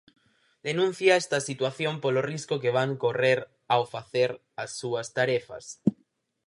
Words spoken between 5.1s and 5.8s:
tarefas.